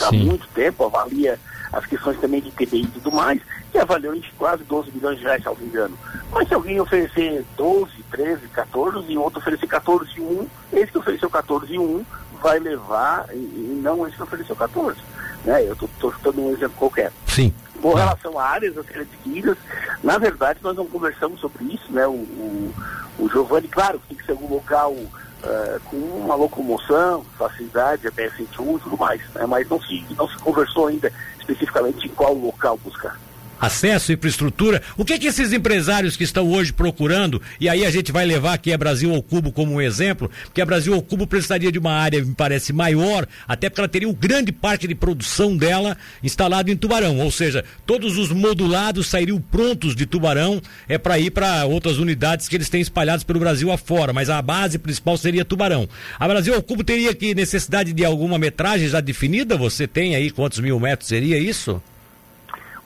há 0.00 0.10
Sim. 0.10 0.24
muito 0.24 0.46
tempo, 0.48 0.84
avalia 0.84 1.38
as 1.72 1.84
questões 1.86 2.18
também 2.20 2.40
de 2.40 2.50
TBI 2.50 2.82
e 2.82 2.86
tudo 2.86 3.12
mais, 3.12 3.40
que 3.72 3.78
avaliou 3.78 4.14
em 4.14 4.22
quase 4.38 4.62
12 4.64 4.92
milhões 4.92 5.18
de 5.18 5.24
reais, 5.24 5.42
se 5.42 5.46
não 5.46 5.56
me 5.56 5.66
engano. 5.66 5.98
Mas 6.30 6.48
se 6.48 6.54
alguém 6.54 6.80
oferecer 6.80 7.44
12, 7.56 7.90
13, 8.10 8.48
14 8.48 9.12
e 9.12 9.18
outro 9.18 9.38
oferecer 9.38 9.66
14 9.66 10.10
e 10.16 10.20
1, 10.20 10.46
esse 10.72 10.92
que 10.92 10.98
ofereceu 10.98 11.28
14 11.28 11.72
e 11.72 11.78
1 11.78 12.04
vai 12.42 12.58
levar, 12.58 13.26
e, 13.32 13.36
e 13.36 13.80
não 13.82 14.06
esse 14.06 14.16
que 14.16 14.22
ofereceu 14.22 14.54
14. 14.54 14.98
Né? 15.44 15.64
Eu 15.64 15.72
estou 15.72 16.14
dando 16.22 16.40
um 16.40 16.52
exemplo 16.52 16.76
qualquer. 16.76 17.12
Sim. 17.26 17.52
Com 17.80 17.94
relação 17.94 18.38
a 18.38 18.44
áreas 18.44 18.76
a 18.78 18.84
serem 18.84 19.02
adquiridas, 19.02 19.56
na 20.02 20.18
verdade 20.18 20.60
nós 20.62 20.76
não 20.76 20.86
conversamos 20.86 21.40
sobre 21.40 21.64
isso, 21.64 21.92
né? 21.92 22.06
O, 22.06 22.12
o, 22.12 22.74
o 23.18 23.28
Giovanni, 23.28 23.68
claro, 23.68 24.00
tem 24.08 24.16
que 24.16 24.24
ser 24.24 24.32
algum 24.32 24.54
local 24.54 24.92
uh, 24.92 25.80
com 25.84 25.96
uma 25.96 26.34
locomoção, 26.34 27.24
facilidade, 27.38 28.06
até 28.06 28.28
101 28.30 28.76
e 28.76 28.80
tudo 28.80 28.96
mais, 28.96 29.20
né? 29.34 29.46
Mas 29.46 29.68
não 29.68 29.80
se, 29.80 30.04
não 30.16 30.28
se 30.28 30.36
conversou 30.38 30.86
ainda 30.88 31.12
especificamente 31.38 32.06
em 32.06 32.10
qual 32.10 32.34
local 32.34 32.78
buscar. 32.78 33.18
Acesso, 33.60 34.12
infraestrutura. 34.12 34.82
O 34.96 35.04
que 35.04 35.18
que 35.18 35.26
esses 35.26 35.52
empresários 35.52 36.16
que 36.16 36.24
estão 36.24 36.48
hoje 36.48 36.72
procurando, 36.72 37.40
e 37.60 37.68
aí 37.68 37.84
a 37.84 37.90
gente 37.90 38.12
vai 38.12 38.24
levar 38.24 38.54
aqui 38.54 38.72
a 38.72 38.78
Brasil 38.78 39.14
ao 39.14 39.22
Cubo 39.22 39.52
como 39.52 39.74
um 39.74 39.80
exemplo, 39.80 40.30
porque 40.44 40.60
a 40.60 40.66
Brasil 40.66 40.94
ao 40.94 41.02
Cubo 41.02 41.26
precisaria 41.26 41.72
de 41.72 41.78
uma 41.78 41.92
área, 41.92 42.24
me 42.24 42.34
parece, 42.34 42.72
maior, 42.72 43.26
até 43.46 43.68
porque 43.68 43.80
ela 43.80 43.88
teria 43.88 44.08
um 44.08 44.14
grande 44.14 44.52
parque 44.52 44.86
de 44.86 44.94
produção 44.94 45.56
dela 45.56 45.96
instalado 46.22 46.70
em 46.70 46.76
Tubarão, 46.76 47.18
ou 47.18 47.30
seja, 47.30 47.64
todos 47.86 48.18
os 48.18 48.30
modulados 48.30 49.08
sairiam 49.08 49.40
prontos 49.40 49.94
de 49.94 50.06
Tubarão 50.06 50.60
é 50.88 50.98
para 50.98 51.18
ir 51.18 51.30
para 51.30 51.64
outras 51.64 51.98
unidades 51.98 52.48
que 52.48 52.56
eles 52.56 52.68
têm 52.68 52.80
espalhados 52.80 53.24
pelo 53.24 53.40
Brasil 53.40 53.70
afora, 53.70 54.12
mas 54.12 54.30
a 54.30 54.40
base 54.40 54.78
principal 54.78 55.16
seria 55.16 55.44
Tubarão. 55.44 55.88
A 56.18 56.28
Brasil 56.28 56.54
ao 56.54 56.62
Cubo 56.62 56.84
teria 56.84 57.14
que 57.14 57.34
necessidade 57.34 57.92
de 57.92 58.04
alguma 58.04 58.38
metragem 58.38 58.88
já 58.88 59.00
definida? 59.00 59.56
Você 59.56 59.86
tem 59.86 60.14
aí 60.14 60.30
quantos 60.30 60.58
mil 60.58 60.78
metros 60.78 61.08
seria 61.08 61.38
isso? 61.38 61.80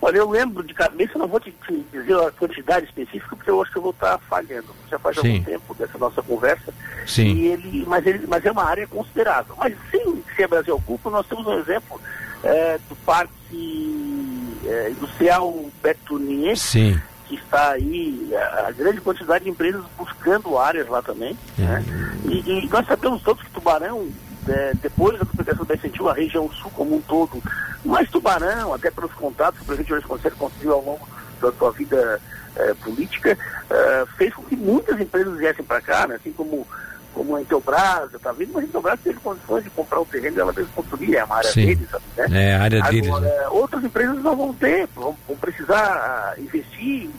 Olha, 0.03 0.17
eu 0.17 0.31
lembro 0.31 0.63
de 0.63 0.73
cabeça, 0.73 1.19
não 1.19 1.27
vou 1.27 1.39
te, 1.39 1.55
dizer 1.93 2.19
a 2.19 2.31
quantidade 2.31 2.87
específica, 2.87 3.37
porque 3.37 3.51
eu 3.51 3.61
acho 3.61 3.71
que 3.71 3.79
eu 3.79 3.83
vou 3.83 3.91
estar 3.91 4.19
falhando. 4.19 4.69
Já 4.91 4.99
faz 4.99 5.17
Sim. 5.17 5.35
algum 5.35 5.45
tempo 5.45 5.75
dessa 5.75 5.99
nossa 5.99 6.23
conversa. 6.23 6.73
Sim. 7.07 7.35
E 7.35 7.47
ele, 7.49 7.85
mas, 7.87 8.07
ele, 8.07 8.27
mas 8.27 8.45
é 8.45 8.51
uma 8.51 8.65
área 8.65 8.87
considerável. 8.87 9.55
Mas 9.59 9.77
sem 9.91 10.25
ser 10.35 10.49
Brasil 10.49 10.75
Ocupa, 10.75 11.11
nós 11.11 11.27
temos 11.27 11.47
um 11.47 11.59
exemplo 11.59 12.01
é, 12.43 12.79
do 12.89 12.97
Parque 12.97 14.59
é, 14.65 14.91
Industrial 14.91 15.67
Betuniense, 15.83 16.67
Sim. 16.67 17.03
que 17.27 17.35
está 17.35 17.73
aí, 17.73 18.31
a, 18.35 18.69
a, 18.69 18.73
grande 18.73 19.03
quantidade 19.03 19.45
de 19.45 19.51
empresas 19.51 19.85
buscando 19.99 20.57
áreas 20.57 20.89
lá 20.89 21.03
também. 21.03 21.37
É. 21.59 21.63
Né? 21.63 21.85
E, 22.25 22.51
e 22.51 22.69
nós 22.69 22.87
sabemos 22.87 23.23
todos 23.23 23.43
que 23.43 23.51
Tubarão 23.51 24.09
é, 24.49 24.73
depois 24.81 25.19
da 25.19 25.25
duplicação 25.25 25.65
da 25.65 25.77
Sentiu, 25.77 26.09
a 26.09 26.15
região 26.15 26.51
sul 26.51 26.71
como 26.75 26.97
um 26.97 27.01
todo, 27.01 27.43
mas 27.85 28.11
Tubarão, 28.11 28.75
até 28.75 28.91
pelos 28.91 29.13
contatos 29.13 29.59
que 29.59 29.65
o 29.65 29.67
presidente 29.67 29.89
Jorge 29.89 30.07
Conselho 30.07 30.37
conseguiu 30.37 30.73
ao 30.73 30.83
longo 30.83 31.09
da 31.41 31.53
sua 31.53 31.71
vida 31.73 32.21
é, 32.57 32.75
política, 32.75 33.39
é, 33.71 34.05
fez 34.17 34.35
com 34.35 34.43
que 34.43 34.57
muitas 34.57 35.01
empresas 35.01 35.39
viessem 35.39 35.65
para 35.65 35.81
cá, 35.81 36.07
né, 36.07 36.17
assim 36.17 36.33
como 36.33 36.67
como 37.13 37.35
a 37.35 37.43
Intelbras, 37.43 38.13
tá 38.23 38.33
vendo, 38.33 38.53
mas 38.55 38.65
a 38.65 38.67
Intelbras 38.69 39.01
teve 39.03 39.19
condições 39.19 39.65
de 39.65 39.71
comprar 39.71 40.01
o 40.01 40.07
terreno 40.07 40.41
ela 40.41 40.53
mesmo 40.53 40.73
construir, 40.73 41.17
é 41.17 41.25
uma 41.25 41.39
área 41.39 41.51
Sim. 41.51 41.67
deles, 41.67 41.91
sabe, 41.91 42.05
né? 42.17 42.27
É, 42.31 42.55
a 42.55 42.63
área 42.63 42.79
Agora, 42.79 42.93
deles. 42.93 43.21
Né? 43.21 43.49
Outras 43.49 43.85
empresas 43.85 44.23
não 44.23 44.37
vão 44.37 44.55
ter, 44.55 44.87
vão, 44.95 45.17
vão 45.27 45.37
precisar 45.37 46.35
investir, 46.39 47.11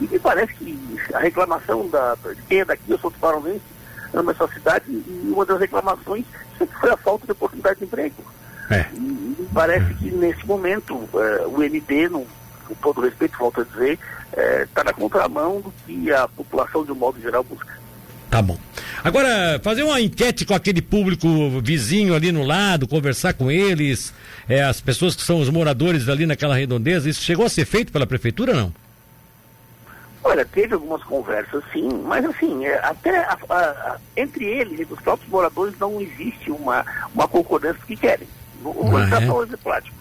e 0.00 0.08
me 0.10 0.18
parece 0.18 0.54
que 0.54 0.98
a 1.12 1.18
reclamação 1.18 1.88
da, 1.88 2.16
de 2.34 2.42
quem 2.48 2.60
é 2.60 2.64
daqui, 2.64 2.90
eu 2.90 2.98
sou 2.98 3.10
tubaronense, 3.10 3.60
ama 4.14 4.32
essa 4.32 4.48
cidade, 4.48 4.84
e 4.88 5.30
uma 5.30 5.44
das 5.44 5.60
reclamações 5.60 6.24
sempre 6.58 6.78
foi 6.78 6.90
a 6.90 6.96
falta 6.96 7.26
de 7.26 7.32
oportunidade 7.32 7.78
de 7.78 7.84
emprego. 7.84 8.24
É. 8.70 8.86
E, 8.94 9.48
parece 9.52 9.92
é. 9.92 9.94
que 9.94 10.10
nesse 10.10 10.46
momento 10.46 10.94
uh, 10.94 11.48
o 11.48 11.62
MD, 11.62 12.08
no, 12.08 12.26
com 12.66 12.74
todo 12.82 13.00
respeito, 13.00 13.38
volto 13.38 13.60
a 13.60 13.64
dizer, 13.64 13.98
está 14.62 14.82
uh, 14.82 14.84
na 14.84 14.92
contramão 14.92 15.60
do 15.60 15.72
que 15.86 16.12
a 16.12 16.26
população 16.28 16.84
de 16.84 16.92
um 16.92 16.96
modo 16.96 17.20
geral 17.20 17.44
busca. 17.44 17.74
Tá 18.30 18.42
bom. 18.42 18.58
Agora, 19.04 19.60
fazer 19.62 19.82
uma 19.84 20.00
enquete 20.00 20.44
com 20.44 20.54
aquele 20.54 20.82
público 20.82 21.28
vizinho 21.62 22.14
ali 22.14 22.32
no 22.32 22.42
lado, 22.42 22.88
conversar 22.88 23.34
com 23.34 23.50
eles, 23.50 24.12
é, 24.48 24.62
as 24.64 24.80
pessoas 24.80 25.14
que 25.14 25.22
são 25.22 25.38
os 25.38 25.50
moradores 25.50 26.08
ali 26.08 26.26
naquela 26.26 26.56
redondeza, 26.56 27.08
isso 27.08 27.22
chegou 27.22 27.46
a 27.46 27.48
ser 27.48 27.64
feito 27.64 27.92
pela 27.92 28.06
prefeitura 28.06 28.52
não? 28.52 28.74
Olha, 30.24 30.44
teve 30.44 30.72
algumas 30.72 31.04
conversas, 31.04 31.62
sim, 31.70 31.88
mas 32.06 32.24
assim, 32.24 32.64
é, 32.64 32.78
até 32.82 33.18
a, 33.18 33.38
a, 33.50 33.98
entre 34.16 34.46
eles 34.46 34.80
e 34.80 34.84
dos 34.84 34.98
próprios 35.00 35.30
moradores 35.30 35.78
não 35.78 36.00
existe 36.00 36.50
uma, 36.50 36.84
uma 37.14 37.28
concordância 37.28 37.82
que 37.86 37.94
querem. 37.94 38.26
Vou 38.62 38.96
ah, 38.96 39.02
é? 39.02 39.26
só 39.26 39.38
um 39.38 39.42
exemplo 39.42 39.58
prático. 39.58 39.96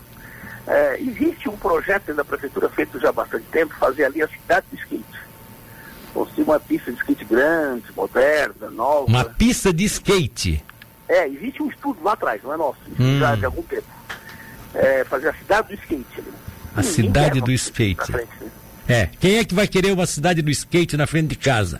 É, 0.65 0.99
existe 0.99 1.49
um 1.49 1.57
projeto 1.57 2.13
da 2.13 2.23
prefeitura 2.23 2.69
feito 2.69 2.99
já 2.99 3.09
há 3.09 3.11
bastante 3.11 3.45
tempo, 3.51 3.75
fazer 3.75 4.05
ali 4.05 4.21
a 4.21 4.27
cidade 4.27 4.65
de 4.71 4.79
skate. 4.79 5.05
Construir 6.13 6.43
uma 6.43 6.59
pista 6.59 6.91
de 6.91 6.97
skate 6.99 7.25
grande, 7.25 7.85
moderna, 7.95 8.69
nova. 8.69 9.05
Uma 9.07 9.25
pista 9.25 9.73
de 9.73 9.83
skate? 9.83 10.63
É, 11.09 11.27
existe 11.27 11.61
um 11.61 11.69
estudo 11.69 12.01
lá 12.01 12.13
atrás, 12.13 12.41
não 12.43 12.53
é 12.53 12.57
nosso, 12.57 12.79
hum. 12.99 13.19
já 13.19 13.35
de 13.35 13.45
algum 13.45 13.61
tempo. 13.63 13.87
É, 14.73 15.03
fazer 15.03 15.29
a 15.29 15.33
cidade 15.33 15.67
do 15.69 15.73
skate. 15.75 16.05
Ali. 16.17 16.33
A 16.75 16.81
Ninguém 16.81 16.93
cidade 16.93 17.41
do 17.41 17.51
skate. 17.51 18.11
Frente, 18.11 18.31
né? 18.41 18.51
É. 18.87 19.09
Quem 19.19 19.37
é 19.37 19.45
que 19.45 19.53
vai 19.53 19.67
querer 19.67 19.91
uma 19.91 20.05
cidade 20.05 20.41
do 20.41 20.49
skate 20.49 20.97
na 20.97 21.07
frente 21.07 21.29
de 21.29 21.35
casa? 21.35 21.79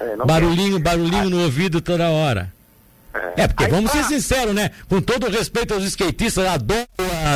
É, 0.00 0.16
barulhinho, 0.16 0.78
barulhinho 0.78 1.30
no 1.30 1.42
ouvido 1.42 1.80
toda 1.80 2.08
hora. 2.10 2.52
É, 3.36 3.48
porque 3.48 3.64
Aí, 3.64 3.70
vamos 3.70 3.90
ser 3.90 4.04
sinceros, 4.04 4.54
né? 4.54 4.70
Com 4.88 5.00
todo 5.00 5.28
respeito 5.28 5.74
aos 5.74 5.84
skatistas, 5.84 6.46
adoro 6.46 6.86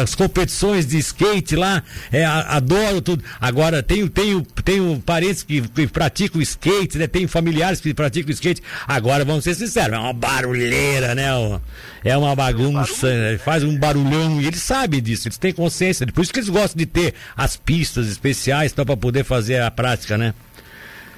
as 0.00 0.14
competições 0.14 0.86
de 0.86 0.98
skate 0.98 1.56
lá, 1.56 1.82
é, 2.12 2.24
adoro 2.24 3.00
tudo. 3.00 3.24
Agora, 3.40 3.82
tenho, 3.82 4.08
tenho, 4.08 4.42
tenho 4.64 5.00
parentes 5.04 5.42
que, 5.42 5.60
que 5.60 5.86
praticam 5.88 6.40
skate, 6.40 6.98
né? 6.98 7.06
Tenho 7.06 7.28
familiares 7.28 7.80
que 7.80 7.92
praticam 7.92 8.30
skate. 8.32 8.62
Agora, 8.86 9.24
vamos 9.24 9.44
ser 9.44 9.54
sinceros, 9.54 9.94
é 9.94 9.98
uma 9.98 10.12
barulheira, 10.12 11.14
né? 11.14 11.28
É 12.04 12.16
uma 12.16 12.34
bagunça, 12.36 13.12
né? 13.12 13.38
faz 13.38 13.64
um 13.64 13.76
barulhão 13.76 14.40
e 14.40 14.46
eles 14.46 14.62
sabem 14.62 15.02
disso, 15.02 15.26
eles 15.26 15.38
têm 15.38 15.52
consciência. 15.52 16.06
Por 16.06 16.22
isso 16.22 16.32
que 16.32 16.38
eles 16.38 16.48
gostam 16.48 16.78
de 16.78 16.86
ter 16.86 17.14
as 17.36 17.56
pistas 17.56 18.06
especiais 18.08 18.72
para 18.72 18.96
poder 18.96 19.24
fazer 19.24 19.62
a 19.62 19.70
prática, 19.70 20.16
né? 20.16 20.32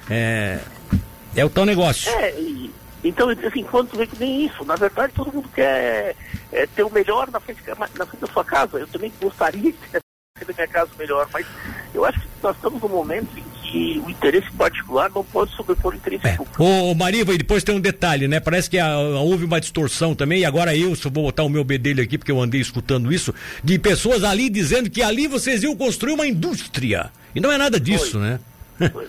É, 0.09 0.59
é 1.35 1.45
o 1.45 1.49
tal 1.49 1.65
negócio. 1.65 2.09
É, 2.11 2.31
e 2.39 2.71
então, 3.03 3.29
assim, 3.29 3.63
quando 3.63 3.89
tu 3.89 3.97
vê 3.97 4.05
que 4.05 4.19
nem 4.19 4.45
isso, 4.45 4.63
na 4.63 4.75
verdade 4.75 5.13
todo 5.13 5.33
mundo 5.33 5.49
quer 5.53 6.15
é, 6.51 6.67
ter 6.67 6.83
o 6.83 6.91
melhor 6.91 7.29
na 7.31 7.39
frente, 7.39 7.61
na 7.67 8.05
frente 8.05 8.21
da 8.21 8.27
sua 8.27 8.43
casa. 8.43 8.79
Eu 8.79 8.87
também 8.87 9.11
gostaria 9.19 9.71
de 9.71 9.77
ter 9.91 10.01
na 10.47 10.53
minha 10.53 10.67
casa 10.67 10.89
melhor, 10.97 11.27
mas 11.31 11.45
eu 11.93 12.05
acho 12.05 12.19
que 12.19 12.27
nós 12.41 12.55
estamos 12.55 12.81
num 12.81 12.89
momento 12.89 13.29
em 13.37 13.43
que 13.61 14.01
o 14.05 14.09
interesse 14.09 14.51
particular 14.51 15.09
não 15.11 15.23
pode 15.23 15.55
sobrepor 15.55 15.93
o 15.93 15.95
interesse 15.95 16.27
é. 16.27 16.35
público. 16.35 16.63
Ô, 16.63 16.93
Mariva, 16.93 17.33
e 17.33 17.37
depois 17.37 17.63
tem 17.63 17.75
um 17.75 17.79
detalhe, 17.79 18.27
né? 18.27 18.39
Parece 18.39 18.69
que 18.69 18.77
a, 18.77 18.87
a, 18.87 19.21
houve 19.21 19.45
uma 19.45 19.61
distorção 19.61 20.13
também, 20.13 20.39
e 20.39 20.45
agora 20.45 20.75
eu 20.75 20.95
só 20.95 21.09
vou 21.09 21.23
botar 21.23 21.43
o 21.43 21.49
meu 21.49 21.63
bedelho 21.63 22.03
aqui, 22.03 22.17
porque 22.17 22.31
eu 22.31 22.41
andei 22.41 22.59
escutando 22.59 23.13
isso, 23.13 23.33
de 23.63 23.79
pessoas 23.79 24.23
ali 24.23 24.49
dizendo 24.49 24.89
que 24.89 25.01
ali 25.01 25.27
vocês 25.27 25.63
iam 25.63 25.75
construir 25.75 26.13
uma 26.13 26.27
indústria. 26.27 27.11
E 27.33 27.39
não 27.39 27.51
é 27.51 27.57
nada 27.57 27.79
disso, 27.79 28.13
Foi. 28.13 28.21
né? 28.21 28.39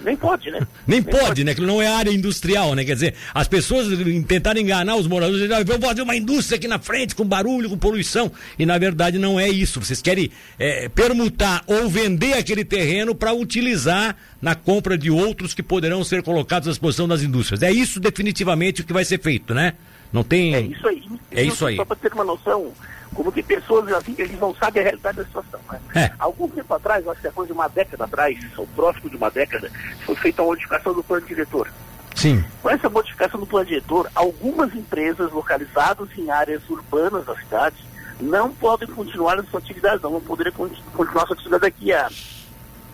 Nem 0.04 0.16
pode, 0.16 0.50
né? 0.50 0.58
Nem, 0.86 1.00
Nem 1.00 1.02
pode, 1.02 1.24
pode, 1.26 1.44
né? 1.44 1.54
Que 1.54 1.60
não 1.60 1.80
é 1.80 1.86
área 1.86 2.10
industrial, 2.10 2.74
né? 2.74 2.84
Quer 2.84 2.94
dizer, 2.94 3.14
as 3.34 3.48
pessoas 3.48 3.88
tentaram 4.26 4.60
enganar 4.60 4.96
os 4.96 5.06
moradores, 5.06 5.50
ah, 5.50 5.62
vou 5.64 5.80
fazer 5.80 6.02
uma 6.02 6.16
indústria 6.16 6.56
aqui 6.56 6.68
na 6.68 6.78
frente 6.78 7.14
com 7.14 7.24
barulho, 7.24 7.70
com 7.70 7.78
poluição. 7.78 8.30
E 8.58 8.66
na 8.66 8.78
verdade 8.78 9.18
não 9.18 9.38
é 9.38 9.48
isso. 9.48 9.80
Vocês 9.80 10.02
querem 10.02 10.30
é, 10.58 10.88
permutar 10.88 11.62
ou 11.66 11.88
vender 11.88 12.34
aquele 12.34 12.64
terreno 12.64 13.14
para 13.14 13.32
utilizar 13.32 14.16
na 14.40 14.54
compra 14.54 14.98
de 14.98 15.10
outros 15.10 15.54
que 15.54 15.62
poderão 15.62 16.02
ser 16.02 16.22
colocados 16.22 16.68
à 16.68 16.70
disposição 16.70 17.06
das 17.06 17.22
indústrias. 17.22 17.62
É 17.62 17.70
isso 17.70 18.00
definitivamente 18.00 18.80
o 18.80 18.84
que 18.84 18.92
vai 18.92 19.04
ser 19.04 19.20
feito, 19.20 19.54
né? 19.54 19.74
Não 20.12 20.22
tem. 20.22 20.54
É 20.54 20.60
isso 20.60 20.86
aí. 20.86 21.04
É 21.30 21.42
isso 21.42 21.66
aí. 21.66 21.76
Só 21.76 21.84
para 21.84 21.96
ter 21.96 22.12
uma 22.12 22.24
noção, 22.24 22.72
como 23.14 23.32
que 23.32 23.42
pessoas 23.42 23.90
assim, 23.92 24.14
eles 24.18 24.38
não 24.38 24.54
sabem 24.54 24.82
a 24.82 24.84
realidade 24.84 25.16
da 25.18 25.24
situação. 25.24 25.60
Né? 25.70 25.80
É. 25.94 26.12
Algum 26.18 26.48
tempo 26.48 26.72
atrás, 26.74 27.06
acho 27.06 27.20
que 27.20 27.28
depois 27.28 27.46
de 27.46 27.52
uma 27.52 27.68
década 27.68 28.04
atrás, 28.04 28.38
ou 28.56 28.66
próximo 28.68 29.08
de 29.08 29.16
uma 29.16 29.30
década, 29.30 29.70
foi 30.04 30.14
feita 30.16 30.42
uma 30.42 30.48
modificação 30.48 30.92
do 30.92 31.02
plano 31.02 31.26
diretor. 31.26 31.72
Sim. 32.14 32.44
Com 32.62 32.70
essa 32.70 32.88
modificação 32.88 33.40
do 33.40 33.46
plano 33.46 33.66
diretor, 33.66 34.10
algumas 34.14 34.74
empresas 34.74 35.32
localizadas 35.32 36.08
em 36.16 36.30
áreas 36.30 36.62
urbanas 36.68 37.24
da 37.24 37.34
cidade 37.36 37.76
não 38.20 38.52
podem 38.52 38.88
continuar 38.88 39.38
a 39.38 39.44
sua 39.44 39.58
atividade, 39.58 40.02
não 40.02 40.12
vão 40.12 40.20
poder 40.20 40.52
continuar 40.52 41.24
a 41.24 41.26
sua 41.26 41.34
atividade 41.34 41.62
daqui 41.62 41.92
a 41.92 42.08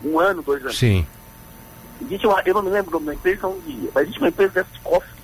um 0.04 0.18
ano, 0.18 0.42
dois 0.42 0.62
anos. 0.62 0.78
Sim. 0.78 1.04
Existe 2.00 2.26
uma, 2.26 2.40
eu 2.44 2.54
não 2.54 2.62
me 2.62 2.70
lembro 2.70 2.90
o 2.90 3.00
nome 3.00 3.06
da 3.06 3.14
empresa, 3.14 3.52
mas 3.92 4.04
existe 4.04 4.20
uma 4.20 4.28
empresa 4.28 4.52
dessa 4.52 4.70
de 4.72 4.80
coffee 4.80 5.17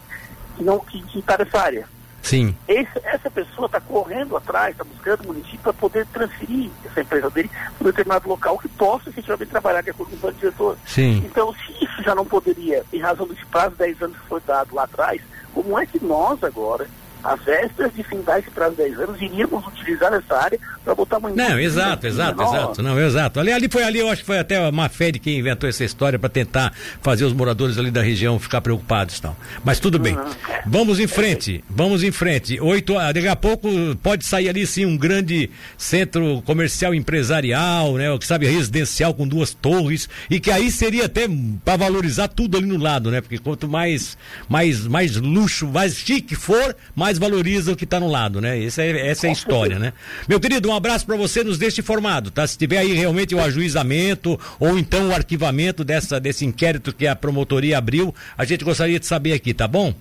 que 0.57 0.65
não 0.65 0.79
que 0.81 1.03
está 1.19 1.39
nessa 1.39 1.61
área. 1.61 1.89
Sim. 2.25 2.57
Esse, 2.67 2.99
essa 3.05 3.31
pessoa 3.31 3.67
está 3.67 3.79
correndo 3.81 4.35
atrás, 4.35 4.73
está 4.73 4.83
buscando 4.83 5.25
o 5.25 5.27
município 5.27 5.59
para 5.59 5.73
poder 5.75 6.07
transferir 6.07 6.71
essa 6.87 7.03
empresa 7.03 7.29
dele 7.29 7.51
para 7.51 7.87
um 7.87 7.91
determinado 7.91 8.29
local 8.29 8.59
que 8.59 8.69
possa 8.69 9.11
efetivamente 9.11 9.51
trabalhar 9.51 9.83
de 9.83 9.91
acordo 9.91 10.11
com 10.11 10.17
o 10.17 10.21
plano 10.21 10.39
diretor. 10.39 10.79
Sim. 10.87 11.23
Então, 11.27 11.55
se 11.55 11.85
isso 11.85 12.03
já 12.03 12.15
não 12.15 12.25
poderia, 12.25 12.83
em 12.91 12.99
razão 12.99 13.27
desse 13.27 13.45
prazo 13.45 13.73
de 13.73 13.79
10 13.79 14.03
anos 14.03 14.19
que 14.19 14.27
foi 14.27 14.41
dado 14.47 14.75
lá 14.75 14.85
atrás, 14.85 15.21
como 15.53 15.79
é 15.79 15.85
que 15.85 16.03
nós 16.03 16.43
agora 16.43 16.89
às 17.25 17.43
vésperas 17.43 17.93
de 17.95 18.03
findar 18.03 18.39
esse 18.39 18.51
prazo 18.51 18.77
de 18.77 18.83
10 18.83 19.01
anos, 19.01 19.23
iríamos 19.23 19.67
utilizar 19.67 20.13
essa 20.13 20.37
área 20.37 20.59
para 20.85 20.95
botar 20.95 21.19
uma 21.19 21.31
Não, 21.31 21.59
exato, 21.59 22.07
exato, 22.07 22.43
exato. 22.43 22.83
Não, 22.83 23.01
exato. 23.01 23.41
Ali, 23.41 23.51
ali 23.51 23.69
foi 23.69 23.83
ali, 23.83 23.99
eu 23.99 24.11
acho 24.11 24.21
que 24.21 24.27
foi 24.27 24.39
até 24.39 24.65
a 24.65 24.71
Mafed 24.71 25.19
quem 25.19 25.39
inventou 25.39 25.69
essa 25.69 25.83
história 25.83 26.19
para 26.19 26.29
tentar 26.29 26.73
fazer 27.01 27.25
os 27.25 27.33
moradores 27.33 27.79
ali 27.79 27.91
da 27.91 28.03
região 28.03 28.39
ficar 28.39 28.61
preocupados 28.61 29.19
tal. 29.21 29.35
Mas 29.65 29.81
tudo 29.81 29.99
bem. 29.99 30.17
Uhum. 30.17 30.25
Vamos 30.67 31.01
em 31.01 31.07
frente, 31.07 31.65
vamos 31.69 32.03
em 32.03 32.13
frente. 32.13 32.61
Oito, 32.61 32.95
daqui 32.95 33.29
a 33.29 33.37
pouco 33.37 33.69
pode 34.03 34.27
sair 34.27 34.51
ali 34.51 34.67
sim 34.67 34.85
um 34.85 34.97
grande 34.97 35.51
centro 35.79 36.43
comercial 36.43 36.95
empresarial, 36.95 37.95
né? 37.95 38.17
Que 38.19 38.27
sabe, 38.27 38.47
residencial 38.47 39.15
com 39.15 39.27
duas 39.27 39.55
torres 39.55 40.09
e 40.29 40.39
que 40.39 40.51
aí 40.51 40.71
seria 40.71 41.07
até 41.07 41.27
para 41.65 41.77
valorizar 41.77 42.29
tudo 42.29 42.59
ali 42.59 42.67
no 42.67 42.77
lado, 42.77 43.11
né? 43.11 43.21
Porque 43.21 43.39
quanto 43.39 43.67
mais, 43.67 44.19
mais, 44.49 44.87
mais 44.87 45.17
luxo, 45.17 45.67
mais 45.67 45.97
chique 45.97 46.35
for, 46.35 46.77
mais 46.95 47.14
mais 47.15 47.19
valoriza 47.19 47.73
o 47.73 47.77
que 47.77 47.85
está 47.85 48.01
no 48.01 48.09
lado, 48.09 48.41
né? 48.41 48.63
Essa 48.63 48.83
é, 48.83 49.09
essa 49.09 49.27
é 49.27 49.31
a 49.31 49.33
história, 49.33 49.79
né? 49.79 49.93
Meu 50.29 50.41
querido, 50.41 50.69
um 50.69 50.75
abraço 50.75 51.07
para 51.07 51.17
você, 51.17 51.45
nos 51.45 51.59
deixe 51.59 51.81
informado, 51.81 52.31
tá? 52.31 52.47
Se 52.47 52.59
tiver 52.59 52.79
aí 52.79 52.93
realmente 52.93 53.35
o 53.35 53.41
ajuizamento 53.41 54.39
ou 54.59 54.79
então 54.79 55.09
o 55.09 55.15
arquivamento 55.15 55.85
dessa, 55.85 56.19
desse 56.19 56.45
inquérito 56.45 56.93
que 56.93 57.07
a 57.07 57.15
promotoria 57.15 57.79
abriu, 57.79 58.15
a 58.37 58.45
gente 58.45 58.65
gostaria 58.65 58.99
de 58.99 59.07
saber 59.07 59.33
aqui, 59.33 59.55
tá 59.55 59.69
bom? 59.69 59.95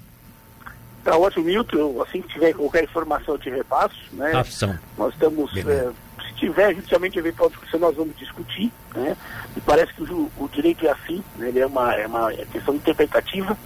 Tá 1.04 1.18
ótimo, 1.18 1.46
Milton. 1.46 2.02
Assim 2.02 2.22
que 2.22 2.30
tiver 2.30 2.54
qualquer 2.54 2.86
informação 2.86 3.36
eu 3.36 3.40
te 3.40 3.50
repasso, 3.50 3.96
né? 4.14 4.32
Afção. 4.34 4.78
Nós 4.98 5.14
estamos, 5.14 5.56
é, 5.58 5.92
se 6.28 6.34
tiver 6.36 6.76
justamente 6.76 7.20
eventual 7.20 7.50
discussão, 7.50 7.80
nós 7.80 7.96
vamos 7.96 8.16
discutir, 8.18 8.72
né? 8.96 9.16
E 9.56 9.62
parece 9.62 9.94
que 9.94 10.04
o, 10.04 10.32
o 10.38 10.50
direito 10.50 10.86
é 10.88 10.92
assim, 10.92 11.22
né? 11.36 11.50
ele 11.50 11.60
é 11.60 11.66
uma, 11.66 11.94
é 11.94 12.08
uma 12.08 12.32
questão 12.32 12.76
interpretativa. 12.76 13.58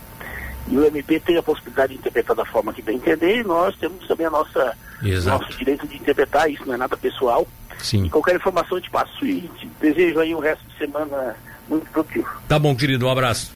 E 0.70 0.78
o 0.78 0.86
MP 0.86 1.20
tem 1.20 1.38
a 1.38 1.44
possibilidade 1.44 1.94
de 1.94 2.00
interpretar 2.00 2.36
da 2.36 2.46
forma 2.46 2.74
que 2.74 2.82
bem 2.82 2.98
entender, 2.98 3.40
e 3.40 3.44
nós 3.44 3.76
temos 3.78 4.06
também 4.08 4.28
a 4.28 4.30
nossa 4.30 4.76
Exato. 5.02 5.44
nosso 5.44 5.58
direito 5.58 5.88
de 5.88 5.96
interpretar, 5.96 6.50
isso 6.50 6.66
não 6.66 6.74
é 6.74 6.78
nada 6.78 6.98
pessoal. 6.98 7.48
Sim. 7.80 8.06
E 8.06 8.10
qualquer 8.10 8.36
informação 8.36 8.78
eu 8.78 8.82
te 8.82 8.90
passo 8.90 9.26
e 9.26 9.42
te 9.60 9.70
desejo 9.80 10.20
aí 10.20 10.34
um 10.34 10.40
resto 10.40 10.64
de 10.68 10.78
semana 10.78 11.36
muito 11.70 11.90
produtivo. 11.92 12.28
Tá 12.48 12.58
bom, 12.58 12.76
querido, 12.76 13.06
um 13.08 13.12
abraço. 13.12 13.46